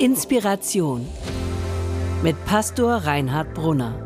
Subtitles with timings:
[0.00, 1.08] Inspiration
[2.22, 3.98] mit Pastor Reinhard Brunner.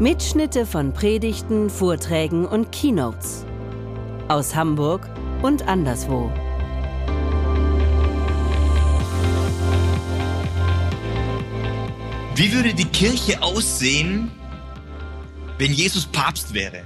[0.00, 3.46] Mitschnitte von Predigten, Vorträgen und Keynotes
[4.26, 5.08] aus Hamburg
[5.42, 6.28] und anderswo.
[12.34, 14.32] Wie würde die Kirche aussehen,
[15.58, 16.82] wenn Jesus Papst wäre?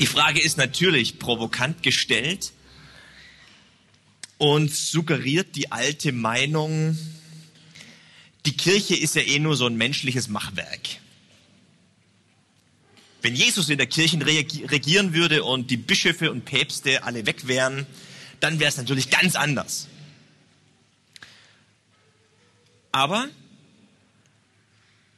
[0.00, 2.53] Die Frage ist natürlich provokant gestellt
[4.38, 6.98] und suggeriert die alte Meinung,
[8.46, 10.80] die Kirche ist ja eh nur so ein menschliches Machwerk.
[13.22, 17.86] Wenn Jesus in der Kirche regieren würde und die Bischöfe und Päpste alle weg wären,
[18.40, 19.88] dann wäre es natürlich ganz anders.
[22.92, 23.28] Aber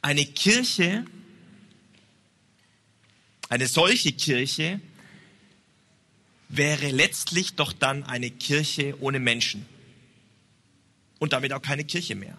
[0.03, 1.05] eine Kirche,
[3.49, 4.81] eine solche Kirche
[6.49, 9.67] wäre letztlich doch dann eine Kirche ohne Menschen
[11.19, 12.37] und damit auch keine Kirche mehr.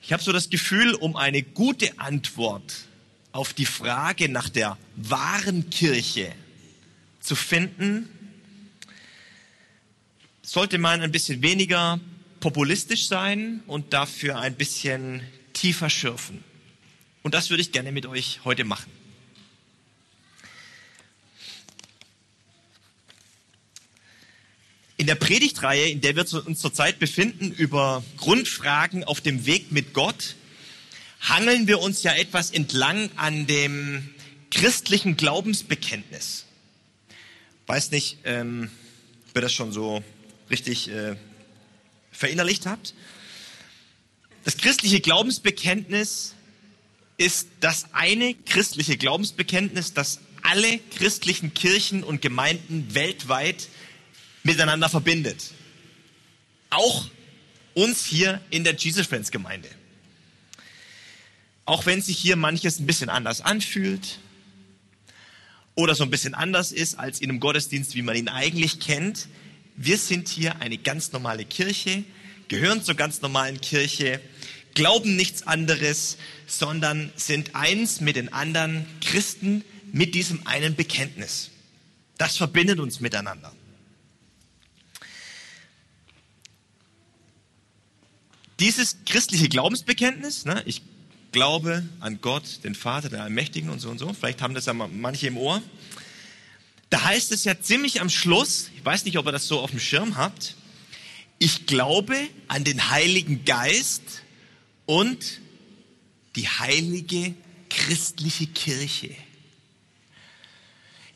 [0.00, 2.86] Ich habe so das Gefühl, um eine gute Antwort
[3.30, 6.32] auf die Frage nach der wahren Kirche
[7.20, 8.08] zu finden,
[10.42, 12.00] sollte man ein bisschen weniger
[12.40, 16.42] populistisch sein und dafür ein bisschen tiefer schürfen.
[17.22, 18.90] Und das würde ich gerne mit euch heute machen.
[25.02, 29.94] In der Predigtreihe, in der wir uns zurzeit befinden, über Grundfragen auf dem Weg mit
[29.94, 30.36] Gott,
[31.22, 34.08] hangeln wir uns ja etwas entlang an dem
[34.52, 36.44] christlichen Glaubensbekenntnis.
[37.66, 38.70] Weiß nicht, ähm,
[39.30, 40.04] ob ihr das schon so
[40.50, 41.16] richtig äh,
[42.12, 42.94] verinnerlicht habt.
[44.44, 46.34] Das christliche Glaubensbekenntnis
[47.16, 53.66] ist das eine christliche Glaubensbekenntnis, das alle christlichen Kirchen und Gemeinden weltweit
[54.42, 55.50] miteinander verbindet.
[56.70, 57.08] Auch
[57.74, 59.68] uns hier in der Jesus Friends Gemeinde.
[61.64, 64.18] Auch wenn sich hier manches ein bisschen anders anfühlt
[65.74, 69.28] oder so ein bisschen anders ist als in einem Gottesdienst, wie man ihn eigentlich kennt,
[69.76, 72.04] wir sind hier eine ganz normale Kirche,
[72.48, 74.20] gehören zur ganz normalen Kirche,
[74.74, 81.50] glauben nichts anderes, sondern sind eins mit den anderen Christen mit diesem einen Bekenntnis.
[82.18, 83.52] Das verbindet uns miteinander.
[88.62, 90.82] Dieses christliche Glaubensbekenntnis, ne, ich
[91.32, 94.72] glaube an Gott, den Vater, den Allmächtigen und so und so, vielleicht haben das ja
[94.72, 95.60] manche im Ohr,
[96.88, 99.70] da heißt es ja ziemlich am Schluss, ich weiß nicht, ob ihr das so auf
[99.70, 100.54] dem Schirm habt,
[101.40, 104.22] ich glaube an den Heiligen Geist
[104.86, 105.40] und
[106.36, 107.34] die heilige
[107.68, 109.10] christliche Kirche.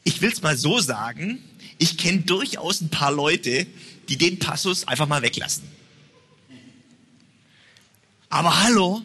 [0.03, 1.45] Ich will es mal so sagen,
[1.79, 3.69] ich kenne durchaus ein paar Leute,
[4.09, 5.77] die den Passus einfach mal weglassen.
[8.29, 9.03] Aber hallo,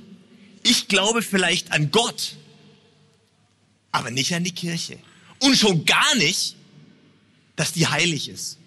[0.64, 2.36] ich glaube vielleicht an Gott,
[3.92, 4.98] aber nicht an die Kirche.
[5.40, 6.56] Und schon gar nicht
[7.62, 8.58] dass die heilig ist.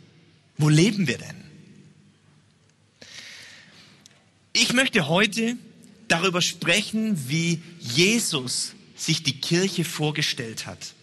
[0.57, 1.37] Wo leben wir denn?
[4.53, 5.57] Ich möchte heute
[6.07, 10.95] darüber sprechen, wie Jesus sich die Kirche vorgestellt hat.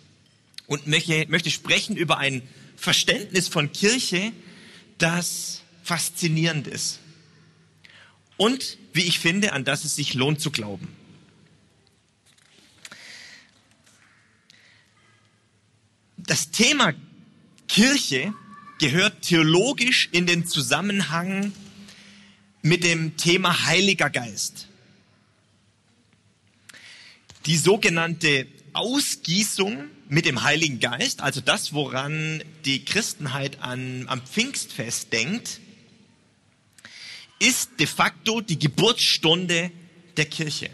[0.67, 2.43] Und möchte, möchte sprechen über ein
[2.77, 4.31] Verständnis von Kirche,
[4.97, 6.99] das faszinierend ist.
[8.41, 10.87] Und, wie ich finde, an das es sich lohnt zu glauben.
[16.17, 16.93] Das Thema
[17.67, 18.33] Kirche
[18.79, 21.53] gehört theologisch in den Zusammenhang
[22.63, 24.67] mit dem Thema Heiliger Geist.
[27.45, 35.13] Die sogenannte Ausgießung mit dem Heiligen Geist, also das, woran die Christenheit an, am Pfingstfest
[35.13, 35.61] denkt,
[37.41, 39.71] ist de facto die Geburtsstunde
[40.15, 40.69] der Kirche.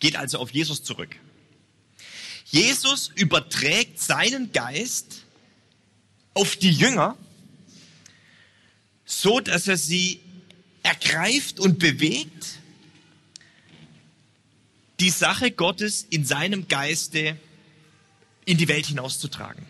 [0.00, 1.14] Geht also auf Jesus zurück.
[2.46, 5.24] Jesus überträgt seinen Geist
[6.32, 7.18] auf die Jünger,
[9.04, 10.20] so dass er sie
[10.82, 12.58] ergreift und bewegt,
[14.98, 17.38] die Sache Gottes in seinem Geiste
[18.46, 19.66] in die Welt hinauszutragen.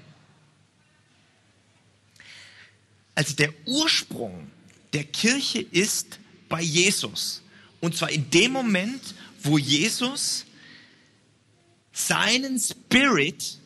[3.17, 4.53] Also der Ursprung
[4.93, 6.19] der Kirche ist
[6.49, 7.43] bei Jesus.
[7.81, 9.02] Und zwar in dem Moment,
[9.43, 10.44] wo Jesus
[11.93, 13.58] seinen Spirit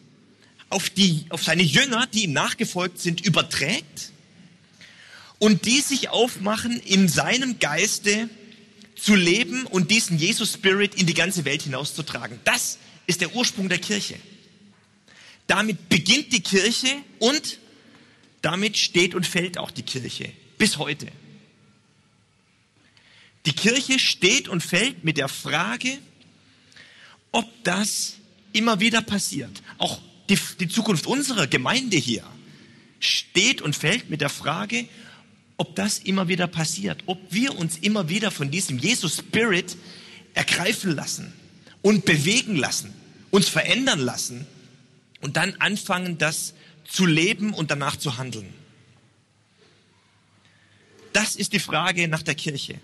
[0.69, 4.11] auf, die, auf seine Jünger, die ihm nachgefolgt sind, überträgt
[5.39, 8.29] und die sich aufmachen, in seinem Geiste
[8.97, 12.39] zu leben und diesen Jesus-Spirit in die ganze Welt hinauszutragen.
[12.45, 14.17] Das ist der Ursprung der Kirche.
[15.47, 17.59] Damit beginnt die Kirche und
[18.41, 20.31] damit steht und fällt auch die Kirche
[20.63, 21.09] bis heute.
[23.47, 25.99] Die Kirche steht und fällt mit der Frage,
[27.33, 28.15] ob das
[28.53, 29.61] immer wieder passiert.
[29.79, 32.23] Auch die, die Zukunft unserer Gemeinde hier
[33.01, 34.87] steht und fällt mit der Frage,
[35.57, 39.77] ob das immer wieder passiert, ob wir uns immer wieder von diesem Jesus Spirit
[40.35, 41.33] ergreifen lassen
[41.83, 42.95] und bewegen lassen,
[43.33, 44.47] uns verändern lassen
[45.23, 46.55] und dann anfangen, das
[46.85, 48.62] zu leben und danach zu handeln.
[51.13, 52.81] Das ist die Frage nach der Kirche.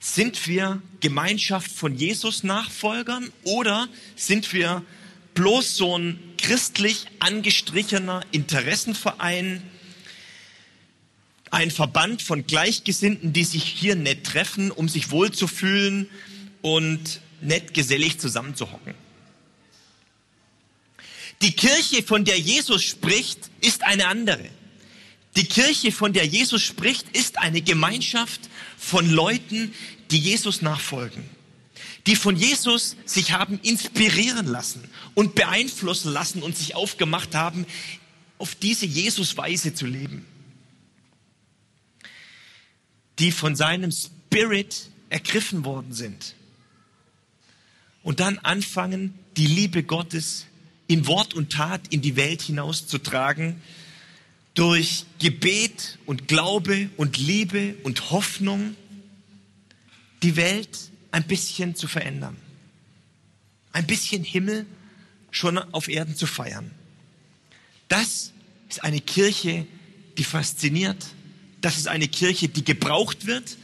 [0.00, 4.84] Sind wir Gemeinschaft von Jesus-Nachfolgern oder sind wir
[5.34, 9.62] bloß so ein christlich angestrichener Interessenverein,
[11.50, 16.08] ein Verband von Gleichgesinnten, die sich hier nett treffen, um sich wohlzufühlen
[16.62, 18.94] und nett gesellig zusammenzuhocken?
[21.42, 24.48] Die Kirche, von der Jesus spricht, ist eine andere.
[25.36, 28.40] Die Kirche, von der Jesus spricht, ist eine Gemeinschaft
[28.76, 29.72] von Leuten,
[30.10, 31.24] die Jesus nachfolgen,
[32.06, 34.82] die von Jesus sich haben inspirieren lassen
[35.14, 37.66] und beeinflussen lassen und sich aufgemacht haben,
[38.38, 40.24] auf diese Jesus-Weise zu leben,
[43.18, 46.34] die von seinem Spirit ergriffen worden sind
[48.02, 50.46] und dann anfangen, die Liebe Gottes
[50.86, 53.60] in Wort und Tat in die Welt hinauszutragen,
[54.58, 58.74] durch Gebet und Glaube und Liebe und Hoffnung
[60.24, 62.36] die Welt ein bisschen zu verändern.
[63.70, 64.66] Ein bisschen Himmel
[65.30, 66.72] schon auf Erden zu feiern.
[67.86, 68.32] Das
[68.68, 69.64] ist eine Kirche,
[70.18, 71.06] die fasziniert.
[71.60, 73.58] Das ist eine Kirche, die gebraucht wird.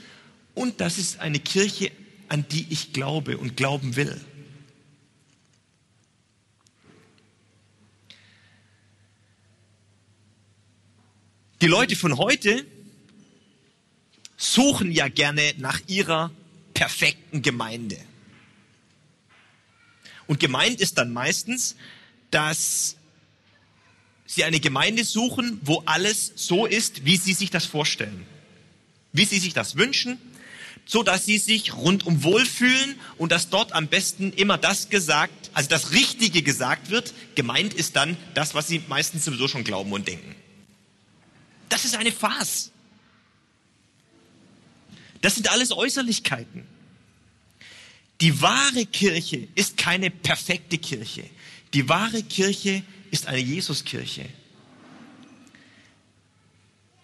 [0.54, 1.90] Und das ist eine Kirche,
[2.28, 4.20] an die ich glaube und glauben will.
[11.60, 12.66] Die Leute von heute
[14.36, 16.30] suchen ja gerne nach ihrer
[16.74, 17.98] perfekten Gemeinde.
[20.26, 21.76] Und gemeint ist dann meistens,
[22.30, 22.96] dass
[24.26, 28.26] sie eine Gemeinde suchen, wo alles so ist, wie sie sich das vorstellen,
[29.12, 30.18] wie sie sich das wünschen,
[30.86, 35.68] so dass sie sich rundum wohlfühlen und dass dort am besten immer das gesagt, also
[35.68, 37.14] das Richtige gesagt wird.
[37.36, 40.33] Gemeint ist dann das, was sie meistens sowieso schon glauben und denken.
[41.74, 42.70] Das ist eine Farce.
[45.22, 46.64] Das sind alles Äußerlichkeiten.
[48.20, 51.28] Die wahre Kirche ist keine perfekte Kirche.
[51.72, 54.24] Die wahre Kirche ist eine Jesuskirche.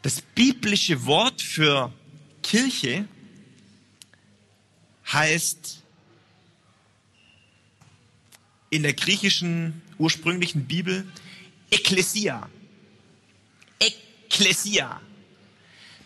[0.02, 1.92] Das biblische Wort für
[2.44, 3.08] Kirche
[5.12, 5.82] heißt
[8.70, 11.10] in der griechischen ursprünglichen Bibel
[11.72, 12.48] Ekklesia.
[14.30, 15.00] Ekklesia.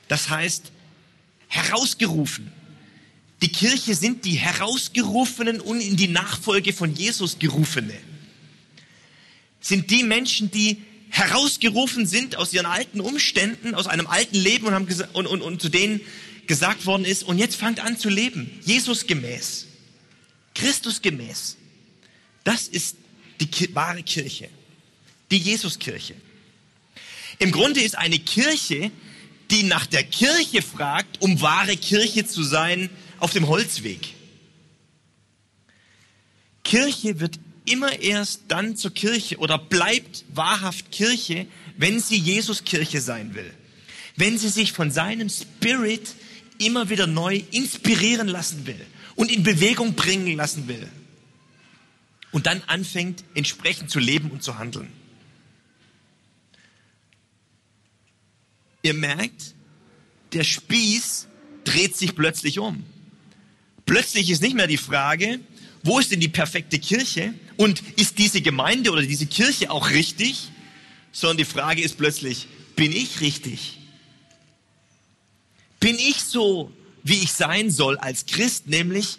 [0.08, 0.72] Das heißt
[1.48, 2.50] herausgerufen.
[3.42, 7.94] Die Kirche sind die herausgerufenen und in die Nachfolge von Jesus gerufene.
[9.60, 14.74] Sind die Menschen, die herausgerufen sind aus ihren alten Umständen, aus einem alten Leben und,
[14.74, 16.00] haben und, und, und zu denen
[16.46, 19.66] gesagt worden ist, und jetzt fangt an zu leben, Jesus gemäß,
[20.54, 21.56] Christus gemäß.
[22.42, 22.96] Das ist
[23.40, 24.48] die wahre Kirche,
[25.30, 26.14] die Jesuskirche.
[27.38, 28.90] Im Grunde ist eine Kirche,
[29.50, 34.14] die nach der Kirche fragt, um wahre Kirche zu sein, auf dem Holzweg.
[36.62, 43.00] Kirche wird immer erst dann zur Kirche oder bleibt wahrhaft Kirche, wenn sie Jesus Kirche
[43.00, 43.52] sein will.
[44.16, 46.14] Wenn sie sich von seinem Spirit
[46.58, 48.80] immer wieder neu inspirieren lassen will
[49.16, 50.88] und in Bewegung bringen lassen will.
[52.30, 54.88] Und dann anfängt, entsprechend zu leben und zu handeln.
[58.84, 59.54] Ihr merkt,
[60.34, 61.26] der Spieß
[61.64, 62.84] dreht sich plötzlich um.
[63.86, 65.40] Plötzlich ist nicht mehr die Frage,
[65.82, 70.50] wo ist denn die perfekte Kirche und ist diese Gemeinde oder diese Kirche auch richtig,
[71.12, 73.78] sondern die Frage ist plötzlich, bin ich richtig?
[75.80, 76.70] Bin ich so,
[77.04, 79.16] wie ich sein soll als Christ, nämlich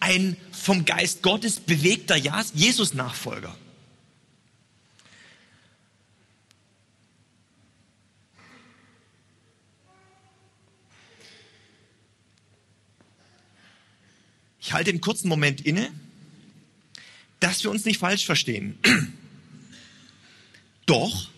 [0.00, 3.54] ein vom Geist Gottes bewegter Jesus-Nachfolger?
[14.72, 15.92] Ich halte einen kurzen Moment inne,
[17.40, 18.78] dass wir uns nicht falsch verstehen.
[20.86, 21.28] Doch,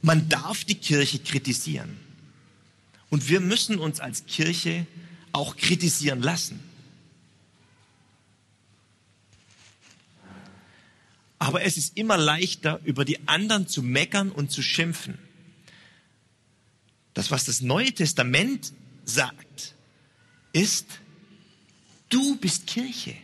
[0.00, 1.98] man darf die Kirche kritisieren.
[3.10, 4.86] Und wir müssen uns als Kirche
[5.32, 6.60] auch kritisieren lassen.
[11.40, 15.18] Aber es ist immer leichter, über die anderen zu meckern und zu schimpfen.
[17.12, 18.72] Das, was das Neue Testament
[19.04, 19.74] sagt,
[20.52, 21.00] ist,
[22.08, 23.14] du bist Kirche.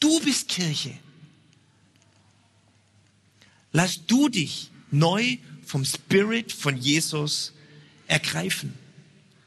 [0.00, 0.98] Du bist Kirche.
[3.72, 7.52] Lass du dich neu vom Spirit von Jesus
[8.06, 8.74] ergreifen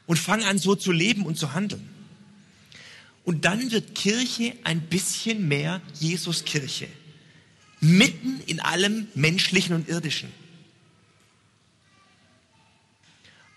[0.06, 1.88] und fang an so zu leben und zu handeln.
[3.24, 6.88] Und dann wird Kirche ein bisschen mehr Jesus-Kirche.
[7.80, 10.30] Mitten in allem Menschlichen und Irdischen.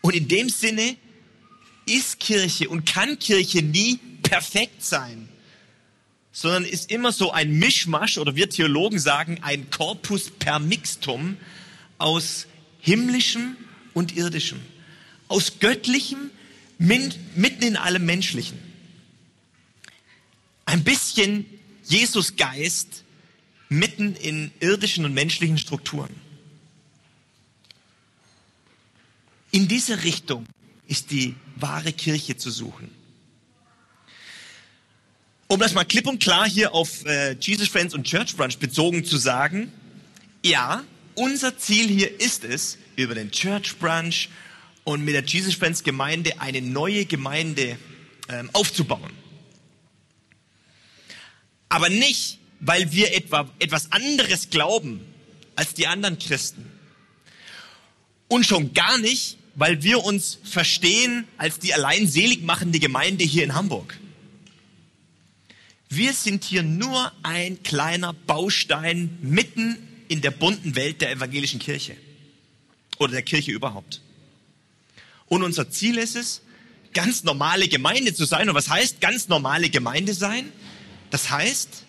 [0.01, 0.95] Und in dem Sinne
[1.85, 5.29] ist Kirche und kann Kirche nie perfekt sein,
[6.31, 11.37] sondern ist immer so ein Mischmasch oder wir Theologen sagen ein Corpus per Mixtum
[11.97, 12.47] aus
[12.79, 13.57] himmlischem
[13.93, 14.59] und irdischem,
[15.27, 16.29] aus göttlichem
[16.77, 18.59] mitten in allem Menschlichen.
[20.65, 21.45] Ein bisschen
[21.85, 23.03] Jesusgeist
[23.69, 26.13] mitten in irdischen und menschlichen Strukturen.
[29.51, 30.45] In diese Richtung
[30.87, 32.96] ist die wahre Kirche zu suchen.
[35.49, 39.05] Um das mal klipp und klar hier auf äh, Jesus Friends und Church Brunch bezogen
[39.05, 39.71] zu sagen,
[40.43, 40.83] ja,
[41.15, 44.29] unser Ziel hier ist es, über den Church Brunch
[44.83, 47.77] und mit der Jesus Friends Gemeinde eine neue Gemeinde
[48.27, 49.11] ähm, aufzubauen.
[51.69, 54.99] Aber nicht, weil wir etwa etwas anderes glauben
[55.55, 56.69] als die anderen Christen.
[58.27, 63.45] Und schon gar nicht, weil wir uns verstehen als die allein selig machende Gemeinde hier
[63.45, 63.97] in Hamburg.
[65.89, 69.77] Wir sind hier nur ein kleiner Baustein mitten
[70.07, 71.95] in der bunten Welt der evangelischen Kirche
[72.97, 74.01] oder der Kirche überhaupt.
[75.27, 76.41] Und unser Ziel ist es,
[76.93, 78.49] ganz normale Gemeinde zu sein.
[78.49, 80.51] Und was heißt ganz normale Gemeinde sein?
[81.09, 81.83] Das heißt,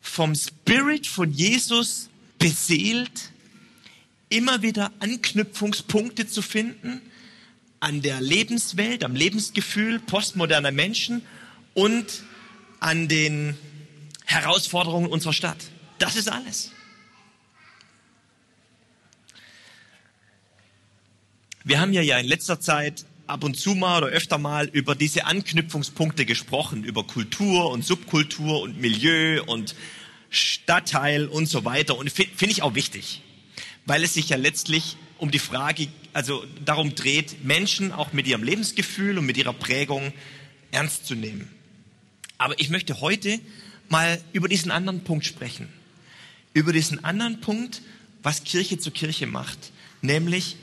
[0.00, 3.30] vom Spirit von Jesus beseelt,
[4.28, 7.02] immer wieder Anknüpfungspunkte zu finden
[7.80, 11.22] an der Lebenswelt, am Lebensgefühl postmoderner Menschen
[11.74, 12.22] und
[12.78, 13.56] an den
[14.26, 15.58] Herausforderungen unserer Stadt.
[15.98, 16.72] Das ist alles.
[21.64, 24.94] Wir haben ja ja in letzter Zeit ab und zu mal oder öfter mal über
[24.94, 29.74] diese Anknüpfungspunkte gesprochen, über Kultur und Subkultur und Milieu und
[30.30, 31.96] Stadtteil und so weiter.
[31.96, 33.22] Und finde ich auch wichtig,
[33.86, 38.42] weil es sich ja letztlich um die Frage, also darum dreht, Menschen auch mit ihrem
[38.42, 40.12] Lebensgefühl und mit ihrer Prägung
[40.70, 41.48] ernst zu nehmen.
[42.38, 43.38] Aber ich möchte heute
[43.88, 45.68] mal über diesen anderen Punkt sprechen.
[46.54, 47.82] Über diesen anderen Punkt,
[48.22, 50.56] was Kirche zu Kirche macht, nämlich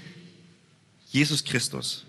[1.11, 2.05] Jesus Christus.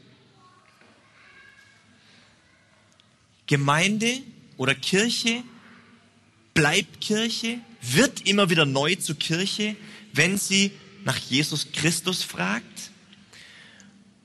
[3.46, 4.20] Gemeinde
[4.56, 5.42] oder Kirche
[6.54, 9.76] bleibt Kirche, wird immer wieder neu zu Kirche,
[10.12, 10.72] wenn sie
[11.08, 12.90] nach Jesus Christus fragt,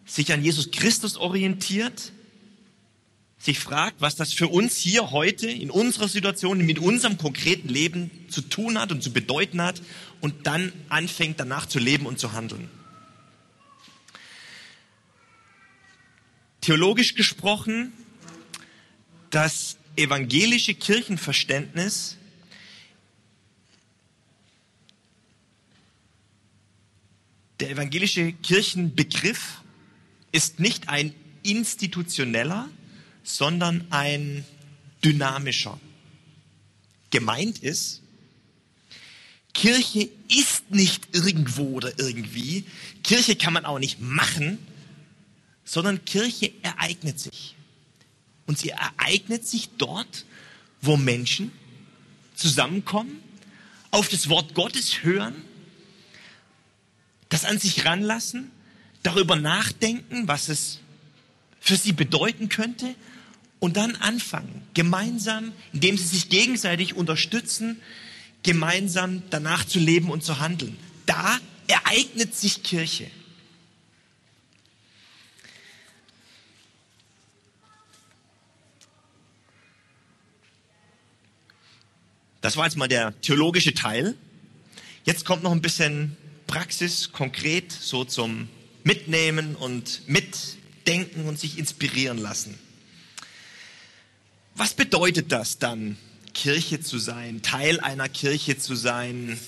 [0.06, 2.12] sich an Jesus Christus orientiert,
[3.40, 8.12] sich fragt, was das für uns hier heute in unserer Situation, mit unserem konkreten Leben
[8.28, 9.82] zu tun hat und zu bedeuten hat
[10.20, 12.70] und dann anfängt danach zu leben und zu handeln.
[16.60, 17.94] Theologisch gesprochen,
[19.30, 22.18] das evangelische Kirchenverständnis
[27.60, 29.62] Der evangelische Kirchenbegriff
[30.32, 32.70] ist nicht ein institutioneller,
[33.24, 34.46] sondern ein
[35.04, 35.80] dynamischer.
[37.12, 38.02] Gemeint ist,
[39.54, 42.66] Kirche ist nicht irgendwo oder irgendwie.
[43.04, 44.58] Kirche kann man auch nicht machen,
[45.64, 47.56] sondern Kirche ereignet sich.
[48.48, 50.26] Und sie ereignet sich dort,
[50.82, 51.52] wo Menschen
[52.36, 53.22] zusammenkommen,
[53.92, 55.36] auf das Wort Gottes hören
[57.34, 58.52] das an sich ranlassen,
[59.02, 60.80] darüber nachdenken, was es
[61.60, 62.94] für sie bedeuten könnte
[63.60, 67.82] und dann anfangen, gemeinsam, indem sie sich gegenseitig unterstützen,
[68.44, 70.78] gemeinsam danach zu leben und zu handeln.
[71.08, 73.10] Da ereignet sich Kirche.
[82.42, 84.16] Das war jetzt mal der theologische Teil.
[85.04, 86.16] Jetzt kommt noch ein bisschen
[86.54, 88.48] Praxis konkret so zum
[88.84, 92.60] Mitnehmen und Mitdenken und sich inspirieren lassen.
[94.54, 95.98] Was bedeutet das dann,
[96.36, 99.40] Kirche zu sein, Teil einer Kirche zu sein,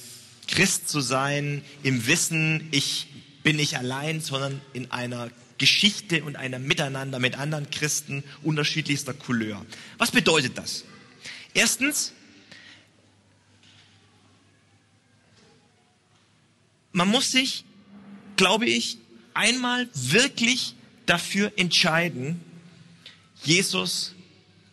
[0.48, 3.06] Christ zu sein, im Wissen, ich
[3.44, 9.64] bin nicht allein, sondern in einer Geschichte und einem Miteinander mit anderen Christen unterschiedlichster Couleur.
[10.00, 10.86] Was bedeutet das?
[11.54, 12.14] Erstens,
[16.96, 17.66] man muss sich,
[18.38, 18.98] glaube ich,
[19.34, 20.76] einmal wirklich
[21.06, 22.40] dafür entscheiden,
[23.44, 24.16] Jesus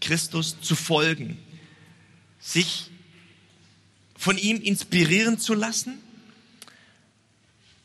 [0.01, 1.37] Christus zu folgen,
[2.39, 2.91] sich
[4.17, 5.99] von ihm inspirieren zu lassen,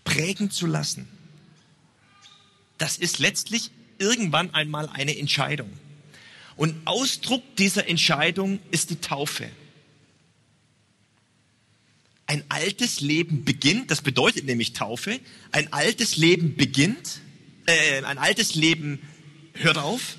[0.03, 1.08] prägen zu lassen.
[2.77, 5.72] Das ist letztlich irgendwann einmal eine Entscheidung.
[6.56, 9.50] Und Ausdruck dieser Entscheidung ist die Taufe.
[12.27, 15.19] Ein altes Leben beginnt, das bedeutet nämlich Taufe,
[15.53, 17.22] ein altes Leben beginnt,
[17.65, 19.00] äh, ein altes Leben
[19.53, 20.17] hört auf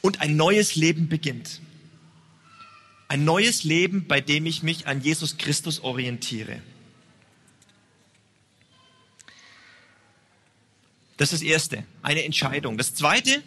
[0.00, 1.60] und ein neues Leben beginnt.
[3.08, 6.62] Ein neues Leben, bei dem ich mich an Jesus Christus orientiere.
[11.18, 12.78] Das ist das Erste, eine Entscheidung.
[12.78, 13.42] Das Zweite,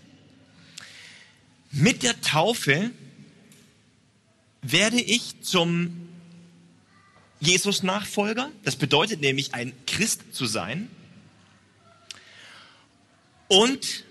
[1.72, 2.92] mit der Taufe
[4.62, 6.07] werde ich zum
[7.40, 8.52] Jesus-Nachfolger.
[8.64, 10.90] Das bedeutet nämlich, ein Christ zu sein.
[13.48, 14.04] Und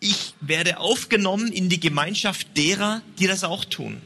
[0.00, 4.00] ich werde aufgenommen in die Gemeinschaft derer, die das auch tun,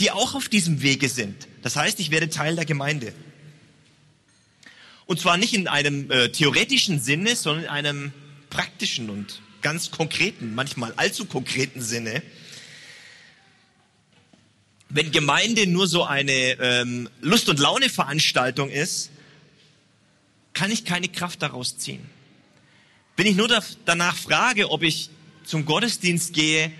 [0.00, 1.48] die auch auf diesem Wege sind.
[1.62, 3.12] Das heißt, ich werde Teil der Gemeinde.
[5.06, 8.12] Und zwar nicht in einem äh, theoretischen Sinne, sondern in einem
[8.48, 12.22] praktischen und ganz konkreten, manchmal allzu konkreten Sinne.
[14.94, 19.10] Wenn Gemeinde nur so eine ähm, Lust- und Laune-Veranstaltung ist,
[20.52, 22.08] kann ich keine Kraft daraus ziehen.
[23.16, 25.10] Wenn ich nur da, danach frage, ob ich
[25.44, 26.70] zum Gottesdienst gehe,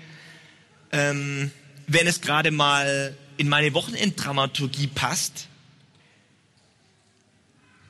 [0.93, 1.51] ähm,
[1.87, 5.49] wenn es gerade mal in meine Wochenenddramaturgie passt,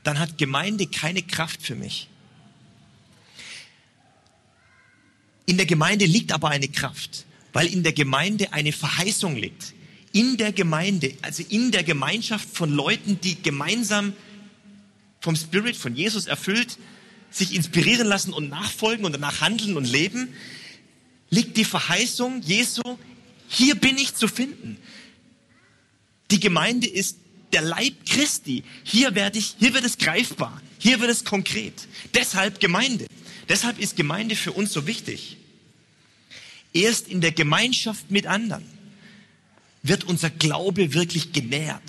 [0.01, 2.09] dann hat Gemeinde keine Kraft für mich.
[5.45, 9.75] In der Gemeinde liegt aber eine Kraft, weil in der Gemeinde eine Verheißung liegt.
[10.15, 14.13] In der Gemeinde, also in der Gemeinschaft von Leuten, die gemeinsam
[15.19, 16.77] vom Spirit, von Jesus erfüllt,
[17.31, 20.29] sich inspirieren lassen und nachfolgen und danach handeln und leben,
[21.29, 22.97] liegt die Verheißung Jesu,
[23.49, 24.77] hier bin ich zu finden.
[26.31, 27.17] Die Gemeinde ist
[27.51, 28.63] der Leib Christi.
[28.85, 30.61] Hier werde ich, hier wird es greifbar.
[30.79, 31.89] Hier wird es konkret.
[32.13, 33.07] Deshalb Gemeinde.
[33.49, 35.35] Deshalb ist Gemeinde für uns so wichtig.
[36.71, 38.74] Erst in der Gemeinschaft mit anderen
[39.87, 41.83] wird unser Glaube wirklich genährt.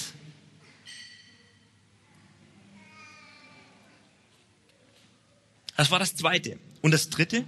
[5.76, 6.58] Das war das Zweite.
[6.82, 7.44] Und das Dritte?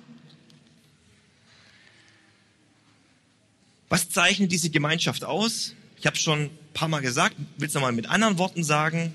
[3.88, 5.74] Was zeichnet diese Gemeinschaft aus?
[5.98, 9.14] Ich habe schon ein paar Mal gesagt, will es nochmal mit anderen Worten sagen.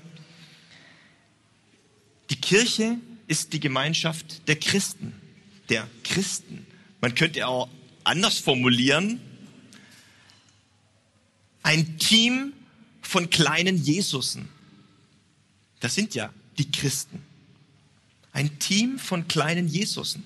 [2.30, 5.14] Die Kirche ist die Gemeinschaft der Christen,
[5.68, 6.66] der Christen.
[7.00, 7.68] Man könnte auch
[8.02, 9.20] anders formulieren.
[11.64, 12.52] Ein Team
[13.00, 14.48] von kleinen Jesusen.
[15.80, 17.22] Das sind ja die Christen.
[18.32, 20.22] Ein Team von kleinen Jesusen.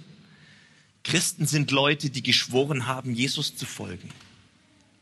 [1.05, 4.11] Christen sind Leute, die geschworen haben, Jesus zu folgen.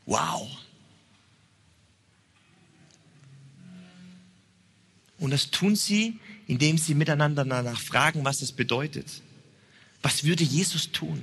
[0.04, 0.48] Wow.
[5.18, 9.22] Und das tun sie, indem sie miteinander danach fragen, was es bedeutet.
[10.02, 11.22] Was würde Jesus tun?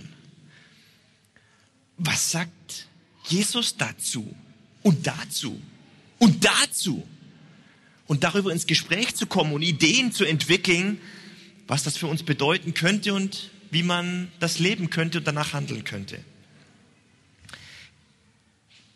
[1.97, 2.87] Was sagt
[3.27, 4.35] Jesus dazu?
[4.83, 5.59] Und dazu?
[6.19, 7.07] Und dazu?
[8.05, 10.99] Und darüber ins Gespräch zu kommen und Ideen zu entwickeln,
[11.67, 15.83] was das für uns bedeuten könnte und wie man das leben könnte und danach handeln
[15.83, 16.19] könnte.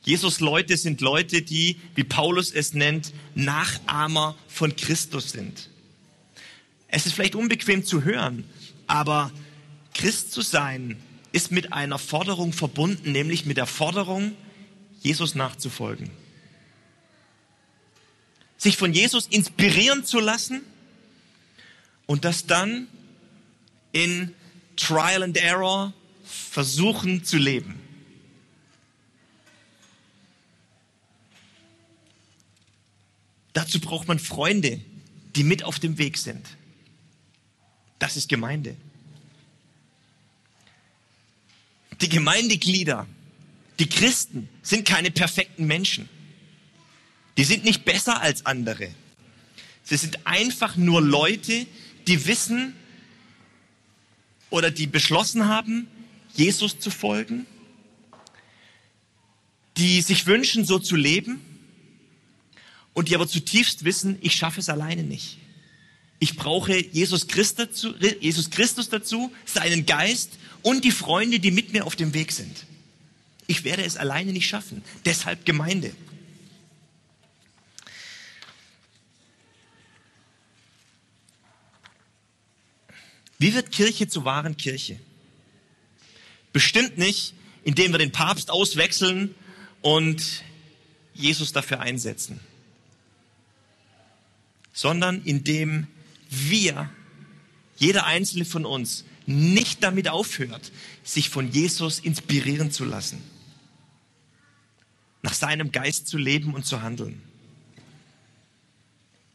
[0.04, 5.70] Jesus Leute sind Leute, die, wie Paulus es nennt, Nachahmer von Christus sind.
[6.88, 8.46] Es ist vielleicht unbequem zu hören,
[8.88, 9.32] aber
[9.94, 10.98] Christ zu sein
[11.34, 14.34] ist mit einer Forderung verbunden, nämlich mit der Forderung,
[15.08, 16.10] Jesus nachzufolgen.
[18.58, 20.64] Sich von Jesus inspirieren zu lassen
[22.08, 22.90] und das dann
[23.94, 24.34] in
[24.76, 25.94] Trial and Error
[26.26, 27.80] versuchen zu leben.
[33.54, 34.82] Dazu braucht man Freunde,
[35.36, 36.46] die mit auf dem Weg sind.
[37.98, 38.76] Das ist Gemeinde.
[42.02, 43.08] Die Gemeindeglieder,
[43.80, 46.10] die Christen sind keine perfekten Menschen.
[47.38, 48.90] Die sind nicht besser als andere.
[49.84, 51.66] Sie sind einfach nur Leute,
[52.08, 52.74] die wissen
[54.50, 55.88] oder die beschlossen haben,
[56.34, 57.46] Jesus zu folgen,
[59.78, 61.40] die sich wünschen, so zu leben
[62.94, 65.38] und die aber zutiefst wissen, ich schaffe es alleine nicht.
[66.20, 70.32] Ich brauche Jesus Christus, dazu, Jesus Christus dazu, seinen Geist
[70.64, 72.66] und die Freunde, die mit mir auf dem Weg sind.
[73.48, 74.84] Ich werde es alleine nicht schaffen.
[75.06, 75.96] Deshalb Gemeinde.
[83.40, 85.00] Wie wird Kirche zur wahren Kirche?
[86.54, 87.34] Bestimmt nicht,
[87.64, 89.36] indem wir den Papst auswechseln
[89.82, 90.44] und
[91.14, 92.40] Jesus dafür einsetzen,
[94.74, 95.88] sondern indem
[96.30, 96.90] wir,
[97.78, 100.72] jeder einzelne von uns, nicht damit aufhört,
[101.04, 103.22] sich von Jesus inspirieren zu lassen
[105.28, 107.22] nach seinem Geist zu leben und zu handeln.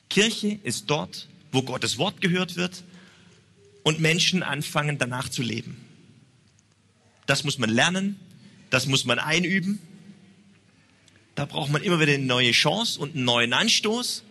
[0.09, 2.83] Kirche ist dort, wo Gottes Wort gehört wird
[3.83, 5.77] und Menschen anfangen danach zu leben.
[7.27, 8.19] Das muss man lernen,
[8.71, 9.81] das muss man einüben.
[11.35, 14.23] Da braucht man immer wieder eine neue Chance und einen neuen Anstoß.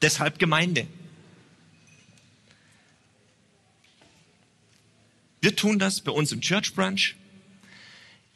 [0.00, 0.86] Deshalb Gemeinde.
[5.42, 7.14] Wir tun das bei uns im Church Branch,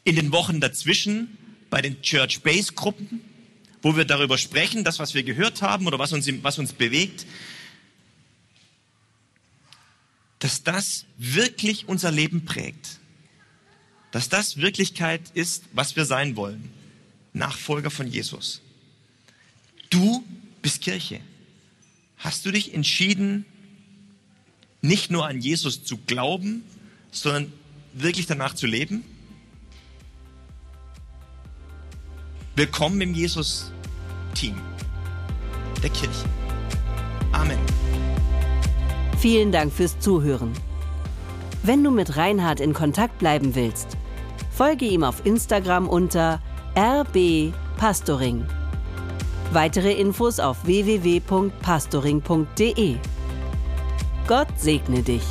[0.04, 1.37] in den Wochen dazwischen
[1.70, 3.20] bei den Church Base Gruppen,
[3.82, 7.26] wo wir darüber sprechen, das, was wir gehört haben oder was uns, was uns bewegt,
[10.38, 12.98] dass das wirklich unser Leben prägt.
[14.10, 16.70] Dass das Wirklichkeit ist, was wir sein wollen.
[17.32, 18.62] Nachfolger von Jesus.
[19.90, 20.24] Du
[20.62, 21.20] bist Kirche.
[22.16, 23.44] Hast du dich entschieden,
[24.80, 26.64] nicht nur an Jesus zu glauben,
[27.10, 27.52] sondern
[27.92, 29.04] wirklich danach zu leben?
[32.58, 34.56] Willkommen im Jesus-Team
[35.80, 36.24] der Kirche.
[37.30, 37.56] Amen.
[39.16, 40.52] Vielen Dank fürs Zuhören.
[41.62, 43.96] Wenn du mit Reinhard in Kontakt bleiben willst,
[44.50, 46.42] folge ihm auf Instagram unter
[46.74, 48.44] rbpastoring.
[49.52, 52.96] Weitere Infos auf www.pastoring.de.
[54.26, 55.22] Gott segne dich.